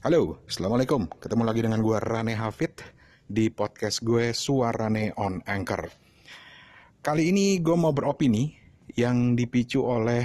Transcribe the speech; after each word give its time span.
Halo, 0.00 0.40
Assalamualaikum. 0.48 1.12
Ketemu 1.20 1.44
lagi 1.44 1.60
dengan 1.60 1.84
gue 1.84 2.00
Rane 2.00 2.32
Hafid 2.32 2.72
di 3.28 3.52
podcast 3.52 4.00
gue 4.00 4.32
Suarane 4.32 5.12
on 5.20 5.44
Anchor. 5.44 5.92
Kali 7.04 7.28
ini 7.28 7.60
gue 7.60 7.76
mau 7.76 7.92
beropini 7.92 8.48
yang 8.96 9.36
dipicu 9.36 9.84
oleh 9.84 10.24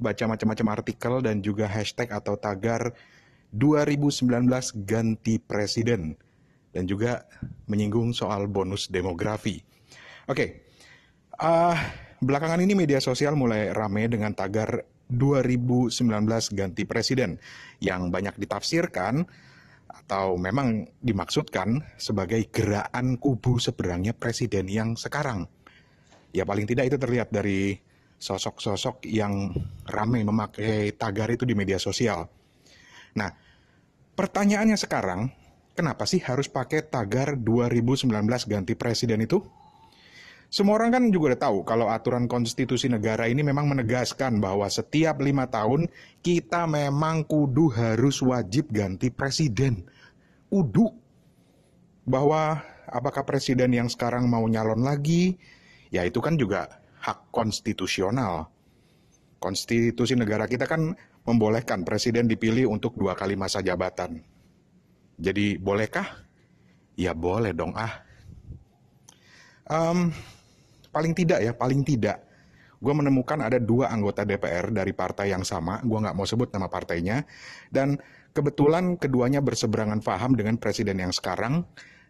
baca 0.00 0.24
macam-macam 0.24 0.66
artikel 0.72 1.20
dan 1.20 1.44
juga 1.44 1.68
hashtag 1.68 2.16
atau 2.16 2.40
tagar 2.40 2.96
2019 3.52 4.48
ganti 4.88 5.36
presiden 5.36 6.16
dan 6.72 6.88
juga 6.88 7.28
menyinggung 7.68 8.16
soal 8.16 8.48
bonus 8.48 8.88
demografi. 8.88 9.60
Oke, 10.32 10.64
uh, 11.44 11.76
belakangan 12.24 12.64
ini 12.64 12.72
media 12.72 13.04
sosial 13.04 13.36
mulai 13.36 13.68
rame 13.68 14.08
dengan 14.08 14.32
tagar 14.32 14.88
2019 15.14 15.92
ganti 16.56 16.82
presiden 16.88 17.36
yang 17.78 18.08
banyak 18.08 18.36
ditafsirkan 18.40 19.24
atau 19.92 20.40
memang 20.40 20.88
dimaksudkan 21.04 21.84
sebagai 22.00 22.48
gerakan 22.48 23.20
kubu 23.20 23.60
seberangnya 23.60 24.16
presiden 24.16 24.66
yang 24.66 24.96
sekarang. 24.96 25.46
Ya 26.32 26.48
paling 26.48 26.64
tidak 26.64 26.88
itu 26.88 26.96
terlihat 26.96 27.28
dari 27.28 27.76
sosok-sosok 28.16 29.04
yang 29.10 29.52
ramai 29.84 30.22
memakai 30.24 30.94
tagar 30.94 31.28
itu 31.34 31.42
di 31.44 31.52
media 31.58 31.76
sosial. 31.76 32.30
Nah, 33.18 33.28
pertanyaannya 34.16 34.78
sekarang, 34.78 35.28
kenapa 35.76 36.08
sih 36.08 36.22
harus 36.24 36.48
pakai 36.48 36.86
tagar 36.86 37.36
2019 37.36 38.08
ganti 38.48 38.72
presiden 38.78 39.26
itu? 39.26 39.42
Semua 40.52 40.76
orang 40.76 40.92
kan 40.92 41.04
juga 41.08 41.32
udah 41.32 41.40
tahu 41.48 41.58
kalau 41.64 41.88
aturan 41.88 42.28
konstitusi 42.28 42.84
negara 42.84 43.24
ini 43.24 43.40
memang 43.40 43.72
menegaskan 43.72 44.36
bahwa 44.36 44.68
setiap 44.68 45.16
lima 45.24 45.48
tahun 45.48 45.88
kita 46.20 46.68
memang 46.68 47.24
kudu 47.24 47.72
harus 47.72 48.20
wajib 48.20 48.68
ganti 48.68 49.08
presiden. 49.08 49.88
Udu. 50.52 50.92
Bahwa 52.04 52.60
apakah 52.84 53.24
presiden 53.24 53.72
yang 53.72 53.88
sekarang 53.88 54.28
mau 54.28 54.44
nyalon 54.44 54.84
lagi, 54.84 55.40
ya 55.88 56.04
itu 56.04 56.20
kan 56.20 56.36
juga 56.36 56.68
hak 57.00 57.32
konstitusional. 57.32 58.52
Konstitusi 59.40 60.20
negara 60.20 60.44
kita 60.44 60.68
kan 60.68 60.92
membolehkan 61.24 61.80
presiden 61.80 62.28
dipilih 62.28 62.68
untuk 62.68 62.92
dua 63.00 63.16
kali 63.16 63.40
masa 63.40 63.64
jabatan. 63.64 64.20
Jadi 65.16 65.56
bolehkah? 65.56 66.28
Ya 66.92 67.16
boleh 67.16 67.56
dong 67.56 67.72
ah. 67.72 68.04
Um, 69.72 70.12
paling 70.92 71.16
tidak 71.16 71.40
ya, 71.40 71.52
paling 71.56 71.82
tidak, 71.82 72.22
gue 72.82 72.92
menemukan 72.92 73.40
ada 73.40 73.56
dua 73.56 73.88
anggota 73.88 74.28
DPR 74.28 74.68
dari 74.70 74.92
partai 74.92 75.32
yang 75.32 75.42
sama, 75.42 75.80
gue 75.80 75.98
nggak 75.98 76.14
mau 76.18 76.28
sebut 76.28 76.52
nama 76.52 76.68
partainya, 76.68 77.24
dan 77.72 77.96
kebetulan 78.36 79.00
keduanya 79.00 79.40
berseberangan 79.40 80.04
paham 80.04 80.36
dengan 80.36 80.60
presiden 80.60 81.00
yang 81.00 81.10
sekarang, 81.10 81.64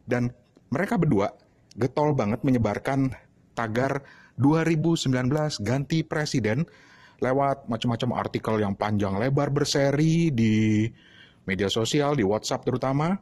dan 0.09 0.35
mereka 0.75 0.99
berdua 0.99 1.31
getol 1.79 2.13
banget 2.13 2.43
menyebarkan 2.43 3.15
tagar 3.53 4.03
2019 4.41 5.13
ganti 5.61 6.01
presiden 6.03 6.65
lewat 7.23 7.71
macam-macam 7.71 8.11
artikel 8.19 8.55
yang 8.59 8.75
panjang 8.75 9.15
lebar 9.15 9.55
berseri 9.55 10.35
di 10.35 10.89
media 11.47 11.71
sosial, 11.71 12.19
di 12.19 12.25
WhatsApp 12.27 12.67
terutama, 12.67 13.15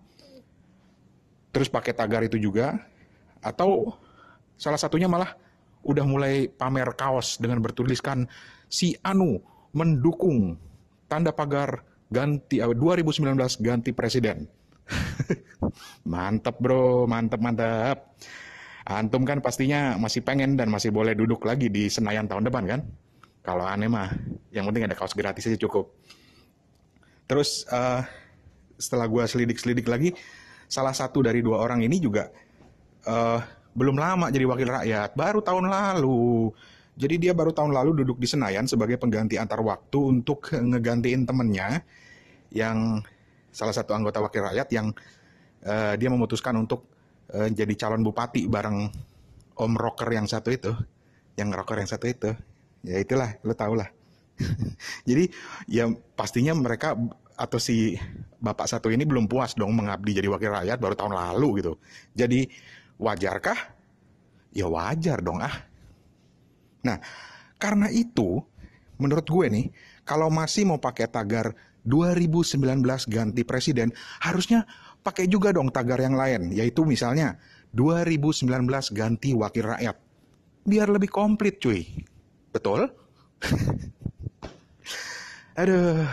terus 1.53 1.69
pakai 1.69 1.93
tagar 1.93 2.25
itu 2.25 2.39
juga, 2.41 2.79
atau 3.43 3.93
salah 4.55 4.79
satunya 4.79 5.11
malah 5.11 5.35
udah 5.85 6.05
mulai 6.05 6.49
pamer 6.49 6.93
kaos 6.95 7.41
dengan 7.41 7.65
bertuliskan 7.65 8.29
si 8.69 8.93
Anu 9.01 9.41
mendukung 9.73 10.59
tanda 11.11 11.35
pagar 11.35 11.83
ganti 12.11 12.59
2019 12.63 13.39
eh, 13.39 13.51
ganti 13.63 13.91
presiden. 13.95 14.47
mantap 16.13 16.59
bro, 16.59 17.07
mantap 17.07 17.39
mantap. 17.39 18.19
Antum 18.91 19.23
kan 19.23 19.39
pastinya 19.39 19.95
masih 19.95 20.27
pengen 20.27 20.59
dan 20.59 20.67
masih 20.67 20.91
boleh 20.91 21.15
duduk 21.15 21.47
lagi 21.47 21.71
di 21.71 21.87
Senayan 21.87 22.27
tahun 22.27 22.51
depan 22.51 22.65
kan? 22.67 22.81
Kalau 23.41 23.63
aneh 23.63 23.87
mah, 23.87 24.11
yang 24.51 24.67
penting 24.67 24.91
ada 24.91 24.99
kaos 24.99 25.15
gratis 25.15 25.47
aja 25.47 25.57
cukup. 25.57 25.95
Terus 27.31 27.63
uh, 27.71 28.03
setelah 28.75 29.07
gue 29.07 29.23
selidik-selidik 29.23 29.87
lagi, 29.87 30.11
salah 30.67 30.91
satu 30.91 31.23
dari 31.23 31.39
dua 31.39 31.63
orang 31.63 31.87
ini 31.87 32.03
juga 32.03 32.27
uh, 33.07 33.39
belum 33.75 33.97
lama 33.97 34.29
jadi 34.29 34.45
wakil 34.47 34.69
rakyat, 34.69 35.11
baru 35.15 35.41
tahun 35.41 35.71
lalu. 35.71 36.51
Jadi 37.01 37.15
dia 37.17 37.33
baru 37.33 37.55
tahun 37.55 37.73
lalu 37.73 38.05
duduk 38.05 38.21
di 38.21 38.29
Senayan 38.29 38.69
sebagai 38.69 39.01
pengganti 39.01 39.41
antar 39.41 39.65
waktu 39.65 39.99
untuk 40.21 40.53
ngegantiin 40.53 41.25
temennya 41.25 41.81
yang 42.53 43.01
salah 43.51 43.73
satu 43.73 43.97
anggota 43.97 44.21
wakil 44.21 44.47
rakyat 44.47 44.69
yang 44.75 44.93
uh, 45.65 45.95
dia 45.97 46.09
memutuskan 46.13 46.55
untuk 46.61 46.87
uh, 47.33 47.49
jadi 47.49 47.73
calon 47.79 48.05
bupati 48.05 48.51
bareng 48.51 48.91
om 49.61 49.73
rocker 49.77 50.13
yang 50.13 50.29
satu 50.29 50.53
itu, 50.53 50.73
yang 51.41 51.49
rocker 51.55 51.79
yang 51.81 51.89
satu 51.89 52.07
itu. 52.11 52.31
Ya 52.85 53.01
itulah, 53.01 53.37
lo 53.45 53.57
tau 53.57 53.77
lah. 53.77 53.89
jadi 55.09 55.29
ya 55.69 55.89
pastinya 56.17 56.57
mereka 56.57 56.97
atau 57.41 57.57
si 57.57 57.97
bapak 58.41 58.69
satu 58.69 58.93
ini 58.93 59.09
belum 59.09 59.25
puas 59.25 59.57
dong 59.57 59.73
mengabdi 59.73 60.17
jadi 60.17 60.29
wakil 60.29 60.53
rakyat 60.53 60.77
baru 60.77 60.93
tahun 60.97 61.17
lalu 61.17 61.65
gitu. 61.65 61.73
Jadi 62.13 62.45
Wajarkah? 63.01 63.57
Ya 64.53 64.69
wajar 64.69 65.25
dong 65.25 65.41
ah. 65.41 65.57
Nah, 66.85 67.01
karena 67.57 67.89
itu, 67.89 68.45
menurut 69.01 69.25
gue 69.25 69.47
nih, 69.49 69.67
kalau 70.05 70.29
masih 70.29 70.69
mau 70.69 70.77
pakai 70.77 71.09
tagar 71.09 71.57
2019 71.89 72.61
ganti 73.09 73.43
presiden, 73.49 73.89
harusnya 74.21 74.69
pakai 75.01 75.25
juga 75.33 75.49
dong 75.57 75.73
tagar 75.73 75.97
yang 75.97 76.13
lain, 76.13 76.53
yaitu 76.53 76.85
misalnya 76.85 77.41
2019 77.73 78.45
ganti 78.93 79.33
wakil 79.33 79.73
rakyat. 79.73 79.97
Biar 80.69 80.93
lebih 80.93 81.09
komplit 81.09 81.57
cuy. 81.57 81.89
Betul? 82.53 82.85
Aduh, 85.61 86.05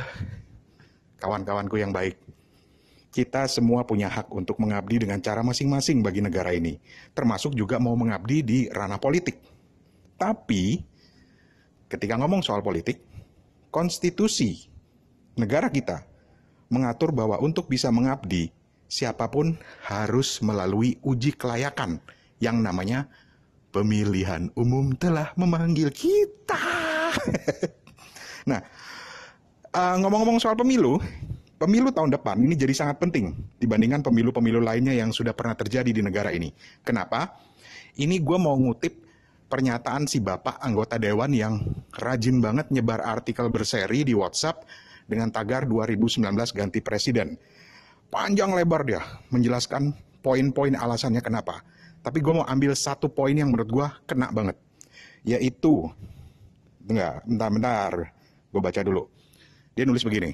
kawan-kawanku 1.20 1.76
yang 1.80 1.92
baik 1.92 2.16
kita 3.18 3.50
semua 3.50 3.82
punya 3.82 4.14
hak 4.14 4.30
untuk 4.30 4.62
mengabdi 4.62 5.02
dengan 5.02 5.18
cara 5.18 5.42
masing-masing 5.42 6.06
bagi 6.06 6.22
negara 6.22 6.54
ini, 6.54 6.78
termasuk 7.18 7.58
juga 7.58 7.82
mau 7.82 7.98
mengabdi 7.98 8.46
di 8.46 8.60
ranah 8.70 9.02
politik. 9.02 9.42
Tapi, 10.22 10.86
ketika 11.90 12.14
ngomong 12.22 12.46
soal 12.46 12.62
politik, 12.62 13.02
konstitusi 13.74 14.70
negara 15.34 15.74
kita 15.74 16.06
mengatur 16.70 17.10
bahwa 17.10 17.42
untuk 17.42 17.66
bisa 17.66 17.90
mengabdi, 17.90 18.54
siapa 18.86 19.26
pun 19.34 19.58
harus 19.82 20.38
melalui 20.46 21.02
uji 21.02 21.34
kelayakan 21.34 21.98
yang 22.38 22.62
namanya 22.62 23.10
pemilihan 23.74 24.54
umum 24.54 24.94
telah 24.94 25.34
memanggil 25.34 25.90
kita. 25.90 26.62
nah, 28.50 28.62
uh, 29.74 29.96
ngomong-ngomong 30.06 30.38
soal 30.38 30.54
pemilu, 30.54 31.02
Pemilu 31.58 31.90
tahun 31.90 32.14
depan 32.14 32.38
ini 32.38 32.54
jadi 32.54 32.70
sangat 32.70 33.02
penting 33.02 33.34
dibandingkan 33.58 34.06
pemilu-pemilu 34.06 34.62
lainnya 34.62 34.94
yang 34.94 35.10
sudah 35.10 35.34
pernah 35.34 35.58
terjadi 35.58 35.90
di 35.90 36.06
negara 36.06 36.30
ini. 36.30 36.54
Kenapa? 36.86 37.34
Ini 37.98 38.22
gue 38.22 38.38
mau 38.38 38.54
ngutip 38.54 38.94
pernyataan 39.50 40.06
si 40.06 40.22
bapak 40.22 40.62
anggota 40.62 41.02
dewan 41.02 41.34
yang 41.34 41.58
rajin 41.98 42.38
banget 42.46 42.70
nyebar 42.70 43.02
artikel 43.02 43.50
berseri 43.50 44.06
di 44.06 44.14
WhatsApp 44.14 44.70
dengan 45.10 45.34
tagar 45.34 45.66
2019 45.66 46.30
ganti 46.54 46.78
presiden. 46.78 47.34
Panjang 48.14 48.54
lebar 48.54 48.86
dia 48.86 49.02
menjelaskan 49.34 49.98
poin-poin 50.22 50.78
alasannya 50.78 51.26
kenapa. 51.26 51.66
Tapi 52.06 52.22
gue 52.22 52.38
mau 52.38 52.46
ambil 52.46 52.78
satu 52.78 53.10
poin 53.10 53.34
yang 53.34 53.50
menurut 53.50 53.70
gue 53.74 53.88
kena 54.06 54.30
banget. 54.30 54.62
Yaitu, 55.26 55.90
enggak, 56.86 57.26
bentar-bentar, 57.26 58.14
gue 58.54 58.62
baca 58.62 58.82
dulu. 58.86 59.10
Dia 59.74 59.84
nulis 59.84 60.06
begini, 60.06 60.32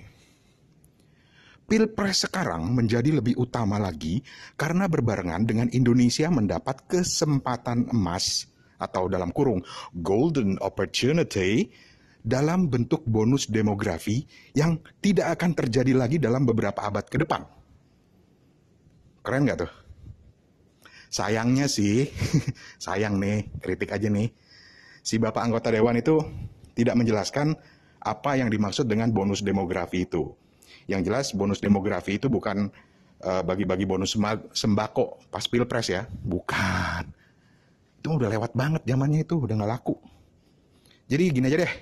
Pilpres 1.64 2.28
sekarang 2.28 2.76
menjadi 2.76 3.16
lebih 3.16 3.40
utama 3.40 3.80
lagi 3.80 4.20
karena 4.60 4.92
berbarengan 4.92 5.48
dengan 5.48 5.72
Indonesia 5.72 6.28
mendapat 6.28 6.84
kesempatan 6.92 7.88
emas 7.96 8.52
atau 8.76 9.08
dalam 9.08 9.32
kurung 9.32 9.64
golden 9.96 10.60
opportunity 10.60 11.72
dalam 12.24 12.72
bentuk 12.72 13.04
bonus 13.08 13.48
demografi 13.48 14.24
yang 14.56 14.80
tidak 15.00 15.40
akan 15.40 15.52
terjadi 15.56 15.92
lagi 15.96 16.18
dalam 16.20 16.44
beberapa 16.44 16.84
abad 16.84 17.08
ke 17.08 17.20
depan. 17.20 17.44
Keren 19.24 19.48
gak 19.48 19.68
tuh? 19.68 19.72
Sayangnya 21.14 21.72
sih, 21.72 22.10
sayang 22.84 23.20
nih, 23.22 23.48
kritik 23.64 23.92
aja 23.94 24.12
nih. 24.12 24.32
Si 25.04 25.20
bapak 25.20 25.44
anggota 25.48 25.72
dewan 25.72 26.00
itu 26.00 26.20
tidak 26.74 26.96
menjelaskan 27.00 27.56
apa 28.04 28.36
yang 28.36 28.52
dimaksud 28.52 28.88
dengan 28.88 29.12
bonus 29.16 29.40
demografi 29.46 30.04
itu. 30.04 30.43
Yang 30.88 31.02
jelas 31.08 31.26
bonus 31.32 31.60
demografi 31.64 32.20
itu 32.20 32.28
bukan 32.28 32.68
uh, 33.24 33.42
bagi-bagi 33.42 33.88
bonus 33.88 34.16
sembako 34.52 35.24
pas 35.32 35.46
pilpres 35.48 35.88
ya, 35.92 36.08
bukan. 36.24 37.08
Itu 38.04 38.20
udah 38.20 38.28
lewat 38.28 38.52
banget 38.52 38.84
zamannya 38.84 39.24
itu, 39.24 39.40
udah 39.40 39.56
nggak 39.56 39.72
laku. 39.80 39.96
Jadi 41.08 41.24
gini 41.32 41.46
aja 41.48 41.68
deh, 41.68 41.74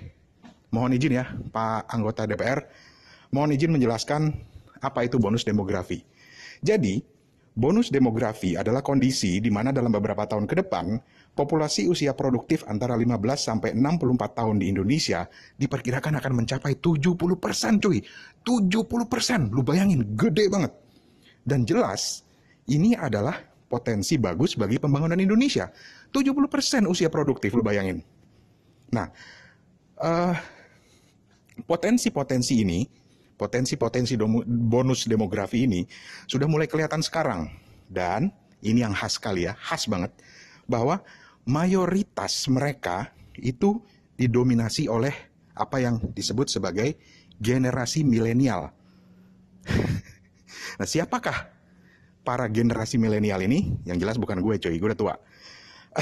mohon 0.73 0.93
izin 0.93 1.17
ya 1.17 1.25
Pak 1.53 1.89
anggota 1.93 2.25
DPR, 2.25 2.65
mohon 3.33 3.53
izin 3.53 3.73
menjelaskan 3.73 4.33
apa 4.81 5.05
itu 5.05 5.21
bonus 5.21 5.45
demografi. 5.45 6.01
Jadi, 6.61 7.01
bonus 7.53 7.93
demografi 7.93 8.57
adalah 8.57 8.81
kondisi 8.81 9.37
di 9.41 9.49
mana 9.53 9.69
dalam 9.69 9.93
beberapa 9.93 10.25
tahun 10.25 10.49
ke 10.49 10.65
depan, 10.65 10.97
populasi 11.31 11.87
usia 11.87 12.11
produktif 12.11 12.67
antara 12.67 12.99
15 12.99 13.15
sampai 13.39 13.69
64 13.73 14.37
tahun 14.37 14.55
di 14.59 14.69
Indonesia 14.71 15.25
diperkirakan 15.55 16.19
akan 16.19 16.33
mencapai 16.43 16.77
70 16.77 17.15
persen 17.39 17.79
cuy. 17.79 18.03
70 18.43 19.07
persen, 19.07 19.47
lu 19.53 19.61
bayangin, 19.61 20.03
gede 20.17 20.49
banget. 20.51 20.73
Dan 21.41 21.63
jelas, 21.63 22.25
ini 22.67 22.93
adalah 22.97 23.37
potensi 23.71 24.19
bagus 24.19 24.59
bagi 24.59 24.77
pembangunan 24.81 25.17
Indonesia. 25.17 25.71
70 26.11 26.51
persen 26.51 26.83
usia 26.89 27.07
produktif, 27.07 27.55
lu 27.55 27.63
bayangin. 27.63 28.03
Nah, 28.91 29.07
uh, 30.03 30.35
potensi-potensi 31.63 32.59
ini, 32.59 32.83
potensi-potensi 33.39 34.19
bonus 34.45 35.07
demografi 35.07 35.63
ini 35.63 35.81
sudah 36.27 36.45
mulai 36.49 36.67
kelihatan 36.67 36.99
sekarang. 36.99 37.47
Dan 37.87 38.27
ini 38.63 38.83
yang 38.83 38.91
khas 38.91 39.15
sekali 39.15 39.47
ya, 39.47 39.55
khas 39.55 39.87
banget, 39.87 40.11
bahwa 40.71 41.03
mayoritas 41.43 42.47
mereka 42.47 43.11
itu 43.35 43.83
didominasi 44.15 44.87
oleh 44.87 45.11
apa 45.51 45.83
yang 45.83 45.99
disebut 46.15 46.47
sebagai 46.47 46.95
generasi 47.35 48.07
milenial. 48.07 48.71
nah, 50.79 50.87
siapakah 50.87 51.51
para 52.23 52.47
generasi 52.47 52.95
milenial 52.95 53.43
ini? 53.43 53.75
Yang 53.83 53.97
jelas 54.07 54.17
bukan 54.21 54.39
gue, 54.39 54.55
coy. 54.61 54.77
Gue 54.79 54.89
udah 54.93 54.99
tua. 54.99 55.15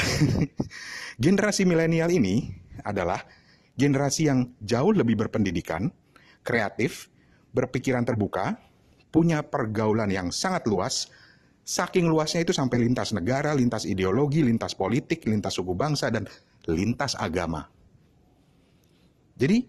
generasi 1.23 1.65
milenial 1.65 2.13
ini 2.13 2.53
adalah 2.85 3.25
generasi 3.79 4.29
yang 4.29 4.53
jauh 4.61 4.93
lebih 4.93 5.15
berpendidikan, 5.15 5.89
kreatif, 6.43 7.07
berpikiran 7.55 8.05
terbuka, 8.05 8.59
punya 9.09 9.41
pergaulan 9.41 10.11
yang 10.11 10.29
sangat 10.29 10.67
luas, 10.69 11.09
Saking 11.69 12.09
luasnya 12.09 12.41
itu 12.41 12.49
sampai 12.49 12.81
lintas 12.81 13.13
negara, 13.13 13.53
lintas 13.53 13.85
ideologi, 13.85 14.41
lintas 14.41 14.73
politik, 14.73 15.21
lintas 15.29 15.53
suku 15.53 15.77
bangsa, 15.77 16.09
dan 16.09 16.25
lintas 16.65 17.13
agama. 17.13 17.61
Jadi, 19.37 19.61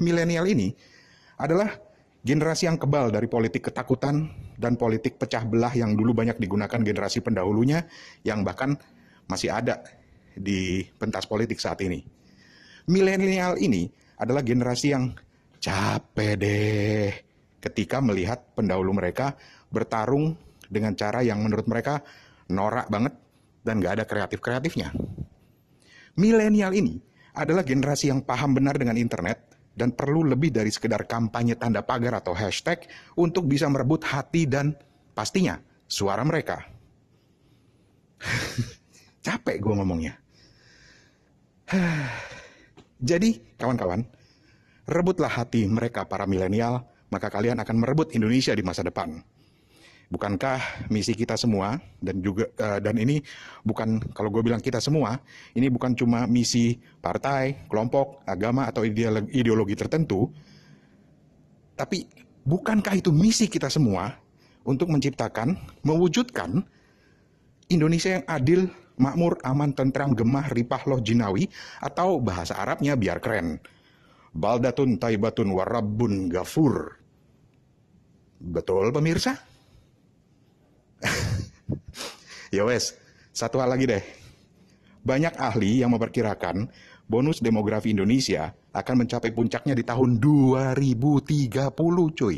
milenial 0.00 0.48
ini 0.48 0.72
adalah 1.36 1.68
generasi 2.24 2.64
yang 2.64 2.80
kebal 2.80 3.12
dari 3.12 3.28
politik 3.28 3.68
ketakutan 3.68 4.32
dan 4.56 4.80
politik 4.80 5.20
pecah 5.20 5.44
belah 5.44 5.76
yang 5.76 5.92
dulu 5.92 6.16
banyak 6.16 6.40
digunakan 6.40 6.80
generasi 6.80 7.20
pendahulunya, 7.20 7.84
yang 8.24 8.40
bahkan 8.40 8.72
masih 9.28 9.52
ada 9.52 9.84
di 10.32 10.80
pentas 10.96 11.28
politik 11.28 11.60
saat 11.60 11.84
ini. 11.84 12.00
Milenial 12.88 13.60
ini 13.60 13.84
adalah 14.16 14.40
generasi 14.40 14.96
yang 14.96 15.12
capek 15.60 16.32
deh 16.40 17.27
ketika 17.58 17.98
melihat 17.98 18.42
pendahulu 18.54 18.94
mereka 18.94 19.34
bertarung 19.68 20.38
dengan 20.68 20.94
cara 20.94 21.24
yang 21.24 21.42
menurut 21.42 21.66
mereka 21.66 22.02
norak 22.48 22.88
banget 22.88 23.14
dan 23.64 23.82
gak 23.82 24.00
ada 24.00 24.04
kreatif-kreatifnya. 24.06 24.94
Milenial 26.18 26.72
ini 26.74 26.98
adalah 27.34 27.62
generasi 27.62 28.10
yang 28.10 28.24
paham 28.24 28.56
benar 28.56 28.74
dengan 28.74 28.98
internet 28.98 29.48
dan 29.78 29.94
perlu 29.94 30.26
lebih 30.26 30.50
dari 30.50 30.74
sekedar 30.74 31.06
kampanye 31.06 31.54
tanda 31.54 31.86
pagar 31.86 32.18
atau 32.18 32.34
hashtag 32.34 32.90
untuk 33.14 33.46
bisa 33.46 33.70
merebut 33.70 34.02
hati 34.02 34.42
dan 34.50 34.74
pastinya 35.14 35.62
suara 35.86 36.26
mereka. 36.26 36.66
Capek 39.24 39.56
gue 39.62 39.74
ngomongnya. 39.78 40.18
Jadi, 42.98 43.54
kawan-kawan, 43.54 44.02
rebutlah 44.90 45.30
hati 45.30 45.70
mereka 45.70 46.02
para 46.10 46.26
milenial, 46.26 46.82
maka 47.08 47.28
kalian 47.32 47.60
akan 47.60 47.76
merebut 47.76 48.12
Indonesia 48.16 48.52
di 48.52 48.64
masa 48.64 48.84
depan. 48.84 49.20
Bukankah 50.08 50.88
misi 50.88 51.12
kita 51.12 51.36
semua 51.36 51.76
dan 52.00 52.24
juga 52.24 52.48
uh, 52.56 52.80
dan 52.80 52.96
ini 52.96 53.20
bukan 53.60 54.00
kalau 54.16 54.32
gue 54.32 54.40
bilang 54.40 54.60
kita 54.60 54.80
semua, 54.80 55.20
ini 55.52 55.68
bukan 55.68 55.92
cuma 55.92 56.24
misi 56.24 56.80
partai, 57.04 57.68
kelompok, 57.68 58.24
agama 58.24 58.64
atau 58.64 58.88
ideologi, 58.88 59.28
ideologi 59.36 59.76
tertentu, 59.76 60.32
tapi 61.76 62.08
bukankah 62.48 62.96
itu 62.96 63.12
misi 63.12 63.52
kita 63.52 63.68
semua 63.68 64.10
untuk 64.66 64.90
menciptakan, 64.90 65.54
mewujudkan 65.86 66.64
Indonesia 67.68 68.18
yang 68.20 68.24
adil, 68.26 68.60
makmur, 68.98 69.38
aman, 69.46 69.70
tentram, 69.76 70.16
gemah, 70.16 70.50
ripah, 70.50 70.82
loh, 70.88 70.98
jinawi, 70.98 71.46
atau 71.78 72.18
bahasa 72.18 72.58
Arabnya 72.58 72.98
biar 72.98 73.22
keren. 73.22 73.60
Baldatun 74.34 74.98
taibatun 74.98 75.54
warabun 75.54 76.28
gafur. 76.28 76.97
Betul 78.38 78.94
pemirsa? 78.94 79.34
ya 82.54 82.62
wes, 82.62 82.94
satu 83.34 83.58
hal 83.58 83.74
lagi 83.74 83.90
deh. 83.90 84.04
Banyak 85.02 85.34
ahli 85.38 85.82
yang 85.82 85.90
memperkirakan 85.94 86.70
bonus 87.10 87.42
demografi 87.42 87.90
Indonesia 87.90 88.54
akan 88.70 89.06
mencapai 89.06 89.34
puncaknya 89.34 89.74
di 89.74 89.82
tahun 89.82 90.22
2030 90.22 91.58
cuy. 92.14 92.36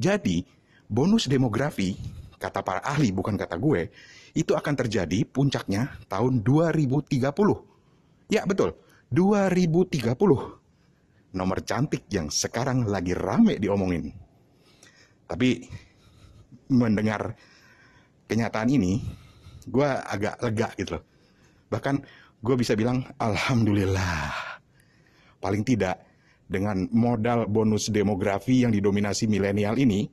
Jadi, 0.00 0.42
bonus 0.90 1.30
demografi, 1.30 1.94
kata 2.40 2.64
para 2.64 2.80
ahli 2.82 3.12
bukan 3.14 3.38
kata 3.38 3.54
gue, 3.60 3.92
itu 4.34 4.56
akan 4.56 4.74
terjadi 4.74 5.22
puncaknya 5.28 5.94
tahun 6.10 6.42
2030. 6.42 7.22
Ya 8.30 8.42
betul, 8.46 8.74
2030. 9.14 10.16
Nomor 11.30 11.58
cantik 11.62 12.10
yang 12.10 12.26
sekarang 12.26 12.86
lagi 12.90 13.14
rame 13.14 13.58
diomongin. 13.62 14.10
Tapi 15.30 15.62
mendengar 16.74 17.38
kenyataan 18.26 18.66
ini, 18.66 18.98
gue 19.62 19.86
agak 19.86 20.42
lega 20.42 20.68
gitu 20.74 20.98
loh. 20.98 21.04
Bahkan 21.70 21.94
gue 22.42 22.54
bisa 22.58 22.74
bilang, 22.74 23.06
Alhamdulillah. 23.14 24.34
Paling 25.38 25.62
tidak, 25.62 26.02
dengan 26.50 26.90
modal 26.90 27.46
bonus 27.46 27.94
demografi 27.94 28.66
yang 28.66 28.74
didominasi 28.74 29.30
milenial 29.30 29.78
ini, 29.78 30.10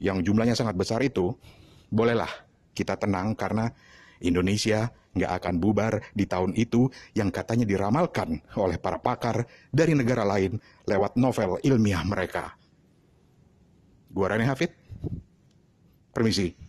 yang 0.00 0.24
jumlahnya 0.24 0.56
sangat 0.56 0.72
besar 0.72 1.04
itu, 1.04 1.36
bolehlah 1.92 2.32
kita 2.72 2.96
tenang 2.96 3.36
karena 3.36 3.68
Indonesia 4.24 4.88
nggak 5.10 5.32
akan 5.42 5.54
bubar 5.58 6.00
di 6.14 6.24
tahun 6.24 6.54
itu 6.54 6.88
yang 7.18 7.28
katanya 7.34 7.66
diramalkan 7.66 8.40
oleh 8.56 8.78
para 8.78 9.02
pakar 9.02 9.44
dari 9.68 9.92
negara 9.92 10.22
lain 10.24 10.56
lewat 10.86 11.18
novel 11.20 11.58
ilmiah 11.60 12.06
mereka. 12.06 12.59
Gua 14.10 14.28
Rani 14.28 14.44
Hafid, 14.44 14.70
permisi. 16.12 16.59